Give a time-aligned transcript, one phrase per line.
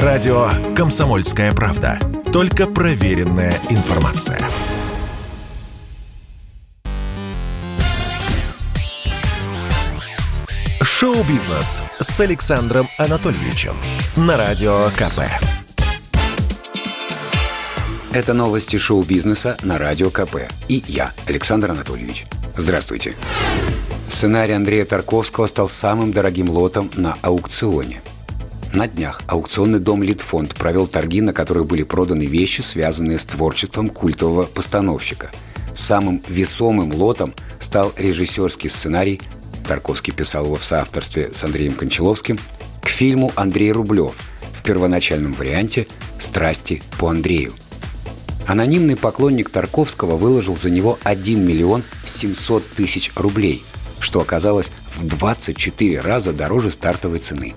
[0.00, 1.98] Радио «Комсомольская правда».
[2.32, 4.40] Только проверенная информация.
[10.80, 13.76] Шоу-бизнес с Александром Анатольевичем
[14.16, 15.28] на Радио КП.
[18.14, 20.48] Это новости шоу-бизнеса на Радио КП.
[20.68, 22.24] И я, Александр Анатольевич.
[22.56, 23.14] Здравствуйте.
[24.08, 28.00] Сценарий Андрея Тарковского стал самым дорогим лотом на аукционе.
[28.72, 33.90] На днях аукционный дом «Литфонд» провел торги, на которых были проданы вещи, связанные с творчеством
[33.90, 35.30] культового постановщика.
[35.74, 39.20] Самым весомым лотом стал режиссерский сценарий
[39.68, 42.38] Тарковский писал его в соавторстве с Андреем Кончаловским,
[42.82, 44.16] к фильму Андрей Рублев
[44.54, 45.86] в первоначальном варианте
[46.18, 47.52] «Страсти по Андрею».
[48.46, 53.62] Анонимный поклонник Тарковского выложил за него 1 миллион 700 тысяч рублей,
[54.00, 57.54] что оказалось в 24 раза дороже стартовой цены.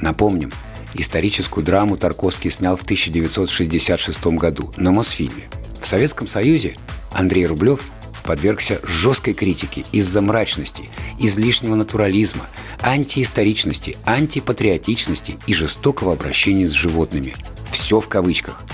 [0.00, 0.52] Напомним,
[0.94, 5.48] историческую драму Тарковский снял в 1966 году на Мосфильме.
[5.80, 6.76] В Советском Союзе
[7.12, 7.82] Андрей Рублев
[8.24, 10.84] подвергся жесткой критике из-за мрачности,
[11.18, 12.46] излишнего натурализма,
[12.80, 17.34] антиисторичности, антипатриотичности и жестокого обращения с животными.
[17.70, 18.64] Все в кавычках–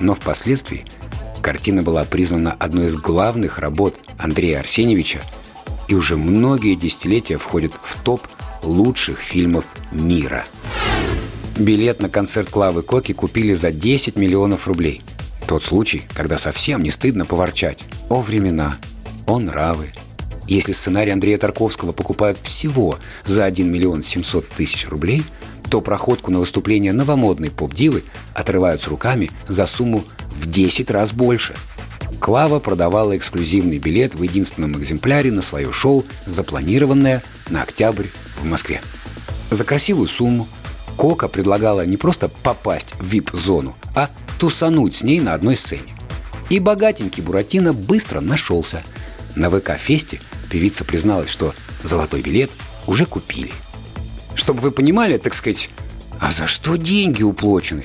[0.00, 0.84] но впоследствии
[1.42, 5.20] картина была признана одной из главных работ Андрея Арсеньевича
[5.88, 8.26] и уже многие десятилетия входит в топ
[8.62, 10.44] лучших фильмов мира.
[11.56, 15.02] Билет на концерт Клавы Коки купили за 10 миллионов рублей.
[15.46, 17.78] Тот случай, когда совсем не стыдно поворчать.
[18.08, 18.76] О времена,
[19.26, 19.92] о нравы.
[20.46, 25.24] Если сценарий Андрея Тарковского покупают всего за 1 миллион 700 тысяч рублей–
[25.70, 28.02] то проходку на выступление новомодной поп-дивы
[28.34, 31.54] отрывают с руками за сумму в 10 раз больше.
[32.18, 38.06] Клава продавала эксклюзивный билет в единственном экземпляре на свое шоу, запланированное на октябрь
[38.40, 38.80] в Москве.
[39.50, 40.48] За красивую сумму
[40.96, 45.82] Кока предлагала не просто попасть в VIP-зону, а тусануть с ней на одной сцене.
[46.50, 48.82] И богатенький Буратино быстро нашелся.
[49.36, 50.20] На ВК-фесте
[50.50, 52.50] певица призналась, что золотой билет
[52.86, 53.52] уже купили–
[54.34, 55.70] чтобы вы понимали, так сказать,
[56.18, 57.84] а за что деньги уплочены?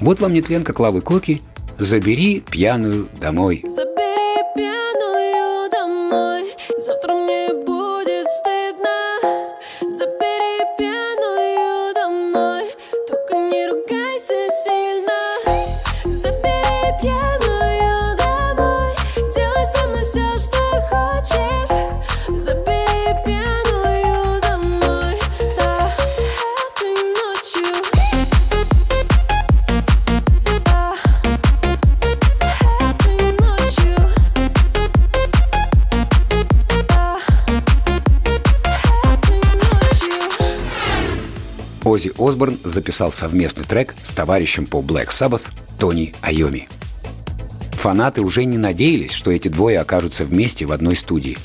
[0.00, 1.42] Вот вам нетленка Клавы Коки
[1.78, 3.64] «Забери пьяную домой».
[3.66, 7.73] Забери пьяную домой, завтра мне будет
[41.84, 46.68] Ози Осборн записал совместный трек с товарищем по Black Sabbath Тони Айоми.
[47.72, 51.36] Фанаты уже не надеялись, что эти двое окажутся вместе в одной студии.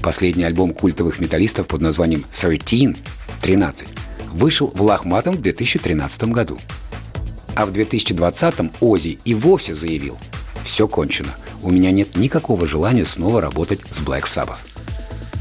[0.00, 2.96] Последний альбом культовых металлистов под названием «13»
[3.42, 3.88] 13
[4.32, 6.60] вышел в Лохматом в 2013 году.
[7.56, 10.16] А в 2020-м Ози и вовсе заявил
[10.64, 11.34] «Все кончено.
[11.62, 14.60] У меня нет никакого желания снова работать с Black Sabbath».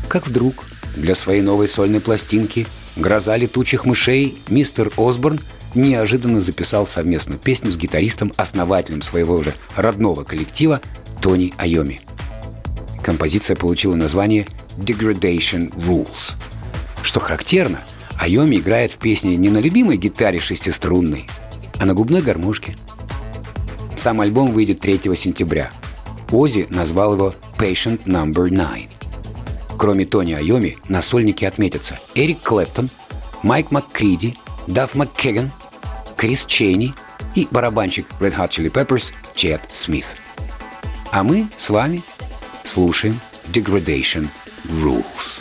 [0.07, 2.65] Как вдруг для своей новой сольной пластинки
[2.99, 5.39] «Гроза летучих мышей» мистер Осборн
[5.73, 10.81] неожиданно записал совместную песню с гитаристом, основателем своего уже родного коллектива
[11.21, 12.01] Тони Айоми.
[13.01, 16.35] Композиция получила название «Degradation Rules».
[17.01, 17.79] Что характерно,
[18.19, 21.27] Айоми играет в песне не на любимой гитаре шестиструнной,
[21.79, 22.75] а на губной гармошке.
[23.95, 25.71] Сам альбом выйдет 3 сентября.
[26.31, 28.98] Ози назвал его «Patient Number 9».
[29.79, 32.89] Кроме Тони Айоми, на сольнике отметятся Эрик Клэптон,
[33.43, 34.35] Майк МакКриди,
[34.67, 35.53] Дафф МакКеган,
[36.17, 36.93] Крис Чейни
[37.33, 40.17] и барабанщик Red Hot Chili Peppers Чет Смит.
[41.11, 42.03] А мы с вами
[42.65, 43.21] слушаем
[43.53, 44.27] Degradation
[44.65, 45.39] Rules.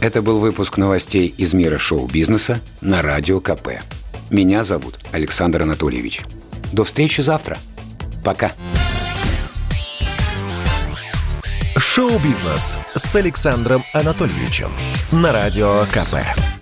[0.00, 3.80] Это был выпуск новостей из мира шоу-бизнеса на Радио КП.
[4.30, 6.22] Меня зовут Александр Анатольевич.
[6.72, 7.58] До встречи завтра.
[8.22, 8.52] Пока.
[11.76, 14.70] Шоу-бизнес с Александром Анатольевичем
[15.12, 16.55] на Радио КП.